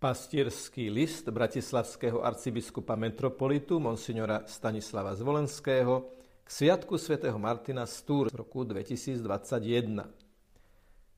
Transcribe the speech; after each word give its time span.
Pastierský 0.00 0.88
list 0.88 1.28
bratislavského 1.28 2.24
arcibiskupa 2.24 2.96
metropolitu 2.96 3.76
monsignora 3.76 4.48
Stanislava 4.48 5.12
Zvolenského 5.12 6.08
k 6.40 6.48
Sviatku 6.48 6.96
svätého 6.96 7.36
Martina 7.36 7.84
z 7.84 8.08
Túr 8.08 8.32
v 8.32 8.40
roku 8.40 8.64
2021. 8.64 9.20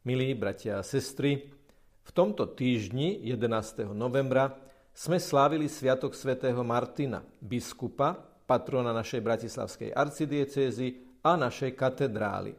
Milí 0.02 0.34
bratia 0.34 0.82
a 0.82 0.86
sestry, 0.86 1.46
v 2.02 2.10
tomto 2.10 2.42
týždni 2.58 3.22
11. 3.22 3.86
novembra 3.94 4.50
sme 4.90 5.22
slávili 5.22 5.70
Sviatok 5.70 6.18
svätého 6.18 6.58
Martina, 6.66 7.22
biskupa, 7.38 8.18
patrona 8.50 8.90
našej 8.90 9.22
bratislavskej 9.22 9.94
arcidiecézy 9.94 11.22
a 11.22 11.38
našej 11.38 11.78
katedrály. 11.78 12.58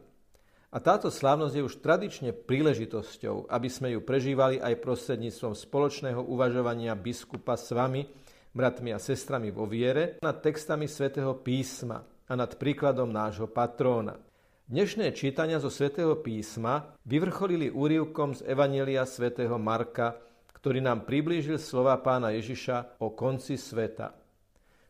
A 0.74 0.82
táto 0.82 1.06
slávnosť 1.06 1.54
je 1.54 1.62
už 1.62 1.78
tradične 1.78 2.34
príležitosťou, 2.34 3.46
aby 3.46 3.70
sme 3.70 3.94
ju 3.94 4.02
prežívali 4.02 4.58
aj 4.58 4.82
prostredníctvom 4.82 5.54
spoločného 5.54 6.18
uvažovania 6.18 6.98
biskupa 6.98 7.54
s 7.54 7.70
vami, 7.70 8.02
bratmi 8.50 8.90
a 8.90 8.98
sestrami 8.98 9.54
vo 9.54 9.70
viere, 9.70 10.18
nad 10.18 10.42
textami 10.42 10.90
svätého 10.90 11.38
písma 11.38 12.02
a 12.26 12.34
nad 12.34 12.58
príkladom 12.58 13.06
nášho 13.06 13.46
patróna. 13.46 14.18
Dnešné 14.66 15.14
čítania 15.14 15.62
zo 15.62 15.70
svätého 15.70 16.18
písma 16.18 16.98
vyvrcholili 17.06 17.70
úrivkom 17.70 18.34
z 18.34 18.42
Evanelia 18.42 19.06
svätého 19.06 19.54
Marka, 19.54 20.18
ktorý 20.58 20.82
nám 20.82 21.06
priblížil 21.06 21.62
slova 21.62 22.02
pána 22.02 22.34
Ježiša 22.34 22.98
o 22.98 23.14
konci 23.14 23.54
sveta. 23.54 24.23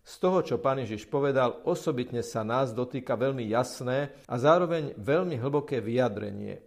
Z 0.04 0.20
toho, 0.20 0.44
čo 0.44 0.60
pán 0.60 0.84
Ježiš 0.84 1.08
povedal, 1.08 1.64
osobitne 1.64 2.20
sa 2.20 2.44
nás 2.44 2.76
dotýka 2.76 3.16
veľmi 3.16 3.48
jasné 3.48 4.12
a 4.28 4.36
zároveň 4.36 4.92
veľmi 5.00 5.40
hlboké 5.40 5.80
vyjadrenie. 5.80 6.60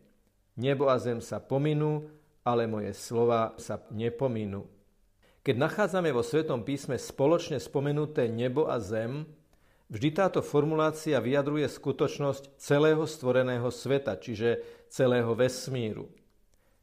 Nebo 0.57 0.89
a 0.89 0.97
zem 0.97 1.21
sa 1.21 1.37
pominú, 1.37 2.09
ale 2.41 2.65
moje 2.65 2.97
slova 2.97 3.53
sa 3.61 3.77
nepominú. 3.93 4.65
Keď 5.45 5.53
nachádzame 5.53 6.09
vo 6.09 6.25
Svetom 6.25 6.65
písme 6.65 6.97
spoločne 6.97 7.61
spomenuté 7.61 8.25
nebo 8.25 8.65
a 8.73 8.81
zem, 8.81 9.29
vždy 9.85 10.09
táto 10.17 10.41
formulácia 10.41 11.21
vyjadruje 11.21 11.69
skutočnosť 11.69 12.57
celého 12.57 13.05
stvoreného 13.05 13.69
sveta, 13.69 14.17
čiže 14.17 14.65
celého 14.89 15.37
vesmíru. 15.37 16.09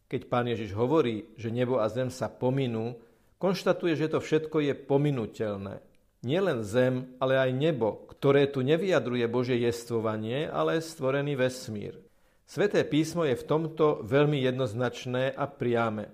Keď 0.06 0.30
pán 0.30 0.46
Ježiš 0.46 0.70
hovorí, 0.78 1.34
že 1.34 1.50
nebo 1.50 1.82
a 1.82 1.90
zem 1.90 2.14
sa 2.14 2.30
pominú, 2.30 2.94
konštatuje, 3.42 3.98
že 3.98 4.06
to 4.06 4.22
všetko 4.22 4.62
je 4.62 4.72
pominutelné 4.78 5.82
nielen 6.24 6.64
zem, 6.64 7.14
ale 7.20 7.38
aj 7.38 7.50
nebo, 7.52 8.08
ktoré 8.10 8.48
tu 8.48 8.64
nevyjadruje 8.64 9.28
Božie 9.28 9.60
jestvovanie, 9.60 10.48
ale 10.48 10.80
stvorený 10.80 11.36
vesmír. 11.36 12.00
Sveté 12.44 12.84
písmo 12.84 13.24
je 13.24 13.36
v 13.36 13.46
tomto 13.48 14.04
veľmi 14.04 14.40
jednoznačné 14.40 15.32
a 15.32 15.44
priame. 15.48 16.12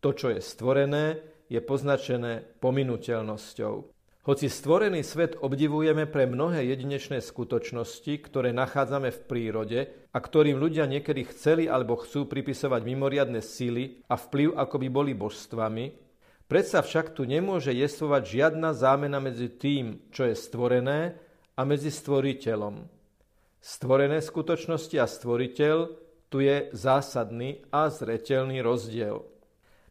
To, 0.00 0.16
čo 0.16 0.32
je 0.32 0.40
stvorené, 0.40 1.20
je 1.50 1.60
poznačené 1.60 2.46
pominuteľnosťou. 2.62 3.74
Hoci 4.20 4.52
stvorený 4.52 5.00
svet 5.00 5.40
obdivujeme 5.40 6.04
pre 6.04 6.28
mnohé 6.28 6.68
jedinečné 6.68 7.24
skutočnosti, 7.24 8.20
ktoré 8.20 8.52
nachádzame 8.52 9.08
v 9.10 9.20
prírode 9.24 9.80
a 10.12 10.18
ktorým 10.20 10.60
ľudia 10.60 10.84
niekedy 10.84 11.24
chceli 11.32 11.64
alebo 11.66 11.96
chcú 11.96 12.28
pripisovať 12.28 12.84
mimoriadne 12.84 13.40
sily 13.40 14.04
a 14.12 14.20
vplyv, 14.20 14.60
ako 14.60 14.76
by 14.76 14.88
boli 14.92 15.12
božstvami, 15.16 16.09
Predsa 16.50 16.82
však 16.82 17.14
tu 17.14 17.22
nemôže 17.22 17.70
jestvovať 17.70 18.22
žiadna 18.26 18.74
zámena 18.74 19.22
medzi 19.22 19.46
tým, 19.46 20.02
čo 20.10 20.26
je 20.26 20.34
stvorené 20.34 21.14
a 21.54 21.62
medzi 21.62 21.94
stvoriteľom. 21.94 22.90
Stvorené 23.62 24.18
skutočnosti 24.18 24.98
a 24.98 25.06
stvoriteľ 25.06 25.76
tu 26.26 26.42
je 26.42 26.66
zásadný 26.74 27.62
a 27.70 27.86
zretelný 27.86 28.66
rozdiel. 28.66 29.22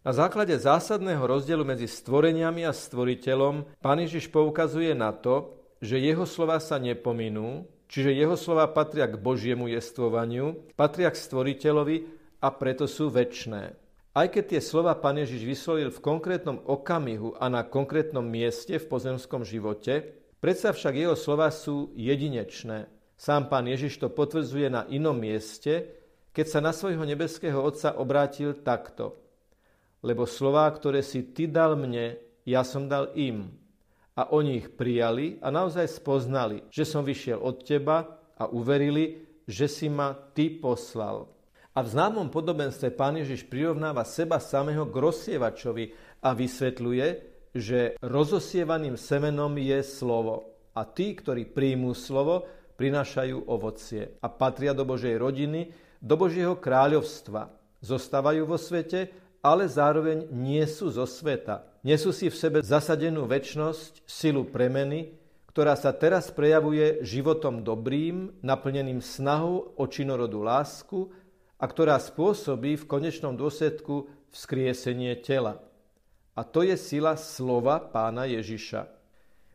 Na 0.03 0.11
základe 0.11 0.59
zásadného 0.59 1.23
rozdielu 1.23 1.63
medzi 1.63 1.87
stvoreniami 1.87 2.67
a 2.67 2.75
stvoriteľom 2.75 3.79
pán 3.79 4.03
Ježiš 4.03 4.27
poukazuje 4.27 4.91
na 4.91 5.15
to, 5.15 5.63
že 5.79 5.95
jeho 5.95 6.27
slova 6.27 6.59
sa 6.59 6.75
nepominú, 6.75 7.71
čiže 7.87 8.11
jeho 8.11 8.35
slova 8.35 8.67
patria 8.67 9.07
k 9.07 9.15
Božiemu 9.15 9.71
jestvovaniu, 9.71 10.75
patria 10.75 11.07
k 11.07 11.23
stvoriteľovi 11.23 11.97
a 12.43 12.51
preto 12.51 12.83
sú 12.83 13.07
väčné. 13.07 13.79
Aj 14.09 14.25
keď 14.25 14.57
tie 14.57 14.61
slova 14.61 14.97
pán 14.97 15.21
Ježiš 15.21 15.45
vyslovil 15.45 15.93
v 15.93 16.01
konkrétnom 16.01 16.65
okamihu 16.65 17.37
a 17.37 17.45
na 17.45 17.61
konkrétnom 17.61 18.25
mieste 18.25 18.81
v 18.81 18.89
pozemskom 18.89 19.45
živote, 19.45 20.01
predsa 20.41 20.73
však 20.73 20.97
jeho 20.97 21.13
slova 21.13 21.53
sú 21.53 21.93
jedinečné. 21.93 22.89
Sám 23.13 23.53
pán 23.53 23.69
Ježiš 23.69 24.01
to 24.01 24.09
potvrdzuje 24.09 24.65
na 24.73 24.89
inom 24.89 25.13
mieste, 25.13 25.93
keď 26.33 26.45
sa 26.49 26.59
na 26.63 26.73
svojho 26.73 27.05
nebeského 27.05 27.61
Otca 27.61 28.01
obrátil 28.01 28.57
takto. 28.65 29.13
Lebo 30.01 30.25
slová, 30.25 30.65
ktoré 30.73 31.05
si 31.05 31.29
ty 31.29 31.45
dal 31.45 31.77
mne, 31.77 32.17
ja 32.49 32.65
som 32.65 32.89
dal 32.89 33.13
im. 33.13 33.53
A 34.17 34.25
oni 34.33 34.57
ich 34.57 34.73
prijali 34.73 35.37
a 35.37 35.53
naozaj 35.53 35.85
spoznali, 35.85 36.65
že 36.73 36.81
som 36.81 37.05
vyšiel 37.05 37.37
od 37.37 37.61
teba 37.61 38.17
a 38.39 38.49
uverili, 38.49 39.21
že 39.45 39.69
si 39.69 39.85
ma 39.85 40.17
ty 40.33 40.49
poslal. 40.49 41.38
A 41.79 41.87
v 41.87 41.95
známom 41.95 42.27
podobenstve 42.27 42.91
pán 42.91 43.15
Ježiš 43.23 43.47
prirovnáva 43.47 44.03
seba 44.03 44.35
samého 44.43 44.83
k 44.91 44.99
rozsievačovi 44.99 45.95
a 46.19 46.35
vysvetľuje, 46.35 47.07
že 47.55 47.95
rozosievaným 48.03 48.99
semenom 48.99 49.55
je 49.55 49.79
slovo. 49.87 50.59
A 50.75 50.83
tí, 50.83 51.15
ktorí 51.15 51.47
príjmú 51.47 51.95
slovo, 51.95 52.43
prinášajú 52.75 53.47
ovocie 53.47 54.19
a 54.19 54.27
patria 54.27 54.75
do 54.75 54.83
Božej 54.83 55.15
rodiny, 55.15 55.71
do 56.03 56.19
Božieho 56.19 56.59
kráľovstva. 56.59 57.47
Zostávajú 57.79 58.43
vo 58.43 58.59
svete, 58.59 59.15
ale 59.39 59.71
zároveň 59.71 60.27
nie 60.35 60.67
sú 60.67 60.91
zo 60.91 61.07
sveta. 61.07 61.63
Nesú 61.87 62.11
si 62.11 62.27
v 62.27 62.35
sebe 62.35 62.57
zasadenú 62.59 63.23
väčnosť, 63.23 64.03
silu 64.03 64.43
premeny, 64.51 65.15
ktorá 65.55 65.79
sa 65.79 65.95
teraz 65.95 66.27
prejavuje 66.27 67.07
životom 67.07 67.63
dobrým, 67.63 68.35
naplneným 68.43 68.99
snahou 68.99 69.71
o 69.79 69.83
činorodú 69.87 70.43
lásku, 70.43 71.07
a 71.59 71.65
ktorá 71.67 71.99
spôsobí 71.99 72.79
v 72.79 72.87
konečnom 72.87 73.35
dôsledku 73.35 74.07
vzkriesenie 74.31 75.19
tela. 75.19 75.59
A 76.39 76.47
to 76.47 76.63
je 76.63 76.79
sila 76.79 77.19
slova 77.19 77.83
pána 77.83 78.23
Ježiša. 78.23 78.87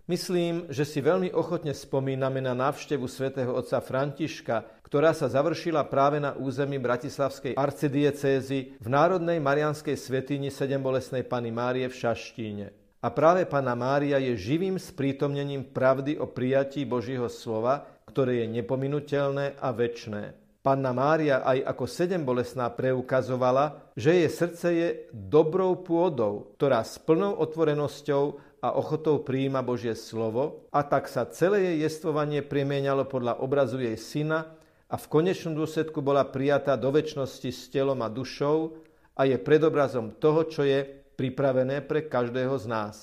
Myslím, 0.05 0.69
že 0.69 0.85
si 0.85 1.01
veľmi 1.01 1.33
ochotne 1.33 1.73
spomíname 1.73 2.45
na 2.45 2.53
návštevu 2.53 3.09
svätého 3.09 3.57
otca 3.57 3.81
Františka, 3.81 4.85
ktorá 4.85 5.17
sa 5.17 5.33
završila 5.33 5.81
práve 5.89 6.21
na 6.21 6.37
území 6.37 6.77
Bratislavskej 6.77 7.57
arcidiecézy 7.57 8.77
v 8.77 8.89
Národnej 8.93 9.41
marianskej 9.41 9.97
svetini 9.97 10.53
Sedembolesnej 10.53 11.25
Pany 11.25 11.49
Márie 11.49 11.89
v 11.89 11.97
Šaštíne. 11.97 12.69
A 13.01 13.09
práve 13.09 13.49
Pana 13.49 13.73
Mária 13.73 14.21
je 14.21 14.37
živým 14.37 14.77
sprítomnením 14.77 15.73
pravdy 15.73 16.21
o 16.21 16.29
prijatí 16.29 16.85
Božího 16.85 17.33
slova, 17.33 17.89
ktoré 18.05 18.45
je 18.45 18.61
nepominutelné 18.61 19.57
a 19.57 19.73
väčné. 19.73 20.44
Panna 20.65 20.97
Mária 20.97 21.45
aj 21.45 21.61
ako 21.77 21.85
sedem 21.85 22.25
bolesná 22.25 22.73
preukazovala, 22.73 23.93
že 23.93 24.17
jej 24.17 24.31
srdce 24.33 24.69
je 24.73 24.89
dobrou 25.13 25.77
pôdou, 25.77 26.57
ktorá 26.57 26.81
s 26.81 26.97
plnou 26.97 27.37
otvorenosťou 27.37 28.41
a 28.65 28.73
ochotou 28.73 29.21
prijíma 29.21 29.61
Božie 29.61 29.93
slovo 29.93 30.65
a 30.73 30.81
tak 30.81 31.13
sa 31.13 31.29
celé 31.29 31.69
jej 31.69 31.85
jestvovanie 31.85 32.41
premieňalo 32.41 33.05
podľa 33.05 33.45
obrazu 33.45 33.77
jej 33.77 34.01
syna 34.01 34.57
a 34.89 34.97
v 34.97 35.05
konečnom 35.13 35.53
dôsledku 35.53 36.01
bola 36.01 36.25
prijatá 36.25 36.81
do 36.81 36.89
väčšnosti 36.89 37.51
s 37.53 37.69
telom 37.69 38.01
a 38.01 38.09
dušou 38.09 38.81
a 39.21 39.29
je 39.29 39.37
predobrazom 39.37 40.17
toho, 40.17 40.49
čo 40.49 40.65
je 40.65 40.81
pripravené 41.21 41.85
pre 41.85 42.09
každého 42.09 42.57
z 42.57 42.67
nás. 42.73 42.97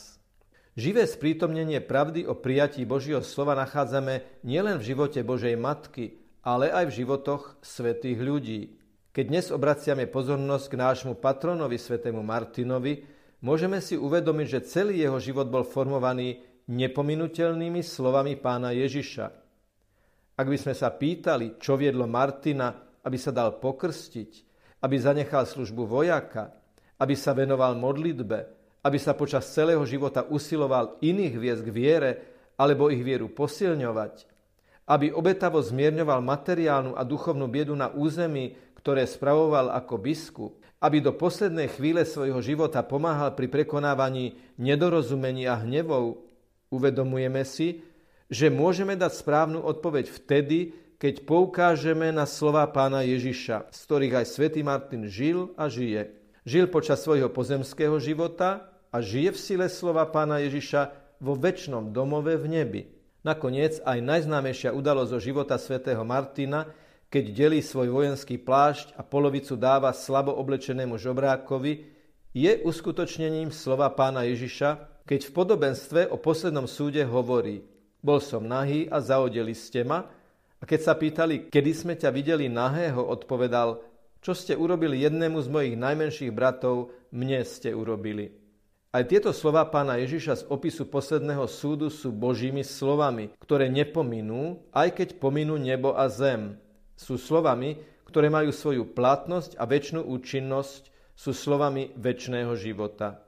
Živé 0.73 1.05
sprítomnenie 1.05 1.77
pravdy 1.77 2.25
o 2.25 2.33
prijatí 2.33 2.89
Božieho 2.89 3.21
slova 3.21 3.53
nachádzame 3.53 4.41
nielen 4.41 4.81
v 4.81 4.87
živote 4.95 5.21
Božej 5.21 5.53
Matky, 5.61 6.20
ale 6.41 6.73
aj 6.73 6.89
v 6.89 6.95
životoch 7.05 7.61
svetých 7.61 8.17
ľudí. 8.17 8.61
Keď 9.11 9.25
dnes 9.27 9.47
obraciame 9.53 10.07
pozornosť 10.09 10.65
k 10.71 10.79
nášmu 10.79 11.13
patronovi, 11.19 11.77
svetému 11.77 12.23
Martinovi, 12.23 13.03
môžeme 13.43 13.83
si 13.83 13.99
uvedomiť, 13.99 14.47
že 14.47 14.65
celý 14.65 15.03
jeho 15.03 15.19
život 15.21 15.51
bol 15.51 15.67
formovaný 15.67 16.41
nepominutelnými 16.71 17.83
slovami 17.83 18.39
pána 18.39 18.71
Ježiša. 18.71 19.25
Ak 20.39 20.47
by 20.47 20.57
sme 20.57 20.73
sa 20.73 20.89
pýtali, 20.89 21.59
čo 21.61 21.75
viedlo 21.75 22.07
Martina, 22.07 22.73
aby 23.03 23.17
sa 23.19 23.29
dal 23.35 23.59
pokrstiť, 23.59 24.31
aby 24.81 24.95
zanechal 24.97 25.45
službu 25.45 25.85
vojaka, 25.85 26.55
aby 26.97 27.13
sa 27.13 27.35
venoval 27.35 27.77
modlitbe, 27.77 28.39
aby 28.81 28.97
sa 28.97 29.13
počas 29.13 29.45
celého 29.51 29.83
života 29.85 30.25
usiloval 30.25 30.97
iných 31.05 31.35
viesť 31.37 31.61
k 31.67 31.73
viere 31.73 32.11
alebo 32.57 32.89
ich 32.89 33.03
vieru 33.05 33.29
posilňovať, 33.29 34.30
aby 34.91 35.15
obetavo 35.15 35.63
zmierňoval 35.63 36.19
materiálnu 36.19 36.99
a 36.99 37.07
duchovnú 37.07 37.47
biedu 37.47 37.71
na 37.79 37.87
území, 37.87 38.59
ktoré 38.75 39.07
spravoval 39.07 39.71
ako 39.71 39.95
biskup, 39.95 40.51
aby 40.83 40.99
do 40.99 41.15
poslednej 41.15 41.71
chvíle 41.71 42.03
svojho 42.03 42.43
života 42.43 42.83
pomáhal 42.83 43.31
pri 43.31 43.47
prekonávaní 43.47 44.35
nedorozumení 44.59 45.47
a 45.47 45.55
hnevov, 45.63 46.27
uvedomujeme 46.67 47.47
si, 47.47 47.87
že 48.27 48.51
môžeme 48.51 48.99
dať 48.99 49.15
správnu 49.15 49.63
odpoveď 49.63 50.11
vtedy, 50.11 50.75
keď 50.99 51.23
poukážeme 51.23 52.11
na 52.11 52.27
slova 52.27 52.67
pána 52.67 53.07
Ježiša, 53.07 53.71
z 53.71 53.79
ktorých 53.87 54.21
aj 54.21 54.25
svätý 54.27 54.61
Martin 54.61 55.07
žil 55.07 55.55
a 55.55 55.71
žije. 55.71 56.11
Žil 56.43 56.67
počas 56.67 56.99
svojho 56.99 57.31
pozemského 57.31 57.95
života 58.01 58.69
a 58.91 58.99
žije 58.99 59.33
v 59.33 59.39
sile 59.39 59.67
slova 59.71 60.03
pána 60.09 60.43
Ježiša 60.43 60.93
vo 61.21 61.37
väčšnom 61.37 61.93
domove 61.93 62.33
v 62.35 62.45
nebi. 62.49 62.81
Nakoniec 63.21 63.77
aj 63.85 64.01
najznámejšia 64.01 64.73
udalosť 64.73 65.11
zo 65.13 65.19
života 65.21 65.55
svätého 65.61 66.01
Martina, 66.01 66.65
keď 67.13 67.23
delí 67.29 67.61
svoj 67.61 67.93
vojenský 67.93 68.41
plášť 68.41 68.97
a 68.97 69.05
polovicu 69.05 69.53
dáva 69.53 69.93
slabo 69.93 70.33
oblečenému 70.41 70.97
žobrákovi, 70.97 71.85
je 72.33 72.51
uskutočnením 72.65 73.53
slova 73.53 73.93
pána 73.93 74.25
Ježiša, 74.25 75.03
keď 75.05 75.29
v 75.29 75.31
podobenstve 75.37 76.01
o 76.09 76.17
poslednom 76.17 76.65
súde 76.65 77.05
hovorí 77.05 77.61
Bol 78.01 78.17
som 78.17 78.41
nahý 78.41 78.89
a 78.89 78.97
zaodeli 78.97 79.53
ste 79.53 79.85
ma, 79.85 80.09
a 80.57 80.63
keď 80.65 80.79
sa 80.81 80.93
pýtali, 80.97 81.49
kedy 81.53 81.71
sme 81.77 81.93
ťa 81.93 82.09
videli 82.09 82.49
nahého, 82.49 83.05
odpovedal, 83.05 83.81
čo 84.21 84.33
ste 84.33 84.57
urobili 84.57 85.01
jednému 85.05 85.37
z 85.41 85.47
mojich 85.49 85.75
najmenších 85.77 86.33
bratov, 86.33 86.93
mne 87.13 87.45
ste 87.45 87.73
urobili. 87.73 88.40
Aj 88.91 89.07
tieto 89.07 89.31
slova 89.31 89.63
pána 89.71 89.95
Ježiša 90.03 90.43
z 90.43 90.47
opisu 90.51 90.83
posledného 90.83 91.47
súdu 91.47 91.87
sú 91.87 92.11
božími 92.11 92.59
slovami, 92.59 93.31
ktoré 93.39 93.71
nepominú, 93.71 94.67
aj 94.75 94.99
keď 94.99 95.09
pominú 95.15 95.55
nebo 95.55 95.95
a 95.95 96.11
zem. 96.11 96.59
Sú 96.99 97.15
slovami, 97.15 97.79
ktoré 98.03 98.27
majú 98.27 98.51
svoju 98.51 98.83
platnosť 98.91 99.55
a 99.55 99.63
väčšinu 99.63 100.03
účinnosť, 100.03 100.91
sú 101.15 101.31
slovami 101.31 101.95
väčšného 101.95 102.51
života. 102.59 103.23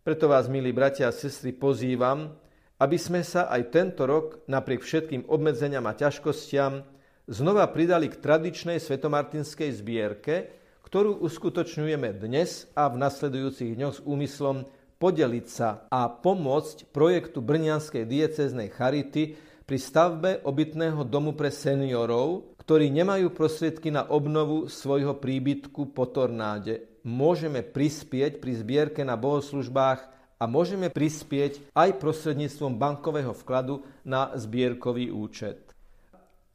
Preto 0.00 0.32
vás, 0.32 0.48
milí 0.48 0.72
bratia 0.72 1.12
a 1.12 1.16
sestry, 1.16 1.52
pozývam, 1.52 2.32
aby 2.80 2.96
sme 2.96 3.20
sa 3.20 3.44
aj 3.52 3.76
tento 3.76 4.08
rok, 4.08 4.40
napriek 4.48 4.80
všetkým 4.80 5.28
obmedzeniam 5.28 5.84
a 5.84 5.92
ťažkostiam, 5.92 6.80
znova 7.28 7.68
pridali 7.68 8.08
k 8.08 8.16
tradičnej 8.16 8.80
svetomartinskej 8.80 9.68
zbierke, 9.76 10.59
ktorú 10.90 11.22
uskutočňujeme 11.22 12.18
dnes 12.18 12.66
a 12.74 12.90
v 12.90 12.98
nasledujúcich 12.98 13.78
dňoch 13.78 13.94
s 13.94 14.00
úmyslom 14.02 14.66
podeliť 14.98 15.46
sa 15.46 15.86
a 15.86 16.10
pomôcť 16.10 16.90
projektu 16.90 17.38
Brnianskej 17.38 18.10
dieceznej 18.10 18.74
charity 18.74 19.38
pri 19.70 19.78
stavbe 19.78 20.42
obytného 20.42 21.06
domu 21.06 21.38
pre 21.38 21.54
seniorov, 21.54 22.58
ktorí 22.66 22.90
nemajú 22.90 23.30
prostriedky 23.30 23.94
na 23.94 24.02
obnovu 24.10 24.66
svojho 24.66 25.14
príbytku 25.14 25.94
po 25.94 26.10
tornáde. 26.10 26.90
Môžeme 27.06 27.62
prispieť 27.62 28.42
pri 28.42 28.58
zbierke 28.58 29.06
na 29.06 29.14
bohoslužbách 29.14 30.00
a 30.42 30.44
môžeme 30.50 30.90
prispieť 30.90 31.70
aj 31.70 32.02
prostredníctvom 32.02 32.74
bankového 32.74 33.30
vkladu 33.30 33.86
na 34.02 34.34
zbierkový 34.34 35.14
účet. 35.14 35.70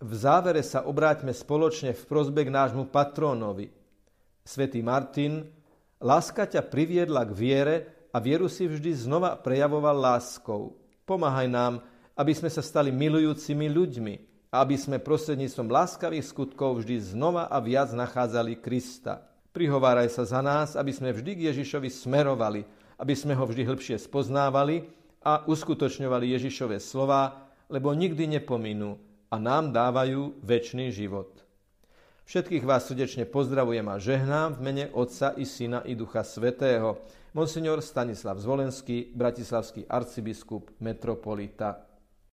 V 0.03 0.11
závere 0.11 0.59
sa 0.59 0.83
obráťme 0.83 1.31
spoločne 1.31 1.95
v 1.95 2.03
prozbe 2.03 2.43
k 2.43 2.51
nášmu 2.51 2.91
patrónovi. 2.91 3.84
Svetý 4.45 4.85
Martin, 4.85 5.41
láska 5.97 6.45
ťa 6.45 6.61
priviedla 6.69 7.25
k 7.25 7.33
viere 7.33 7.75
a 8.13 8.21
vieru 8.21 8.45
si 8.45 8.69
vždy 8.69 8.93
znova 8.93 9.33
prejavoval 9.41 9.97
láskou. 9.97 10.77
Pomáhaj 11.01 11.49
nám, 11.49 11.81
aby 12.13 12.29
sme 12.31 12.53
sa 12.53 12.61
stali 12.61 12.93
milujúcimi 12.93 13.65
ľuďmi 13.65 14.15
a 14.53 14.61
aby 14.61 14.77
sme 14.77 15.01
prostredníctvom 15.01 15.67
láskavých 15.67 16.29
skutkov 16.29 16.85
vždy 16.85 17.17
znova 17.17 17.49
a 17.49 17.57
viac 17.57 17.89
nachádzali 17.91 18.61
Krista. 18.61 19.25
Prihováraj 19.49 20.13
sa 20.13 20.23
za 20.29 20.45
nás, 20.45 20.77
aby 20.77 20.93
sme 20.93 21.09
vždy 21.09 21.31
k 21.35 21.45
Ježišovi 21.49 21.89
smerovali, 21.89 22.61
aby 23.01 23.13
sme 23.17 23.33
ho 23.33 23.43
vždy 23.49 23.65
hĺbšie 23.65 23.97
spoznávali 23.97 24.85
a 25.25 25.41
uskutočňovali 25.41 26.37
Ježišové 26.37 26.77
slova, 26.77 27.49
lebo 27.65 27.91
nikdy 27.97 28.29
nepominú 28.29 28.95
a 29.33 29.41
nám 29.41 29.73
dávajú 29.73 30.37
väčší 30.45 30.93
život. 30.93 31.44
Všetkých 32.25 32.65
vás 32.65 32.89
srdečne 32.89 33.29
pozdravujem 33.29 33.85
a 33.85 34.01
žehnám 34.01 34.57
v 34.57 34.63
mene 34.65 34.85
Otca 34.97 35.37
i 35.37 35.45
Syna 35.45 35.85
i 35.85 35.93
Ducha 35.93 36.25
Svetého. 36.25 36.97
Monsignor 37.37 37.85
Stanislav 37.85 38.41
Zvolenský, 38.41 39.13
bratislavský 39.13 39.85
arcibiskup, 39.85 40.73
metropolita 40.81 41.85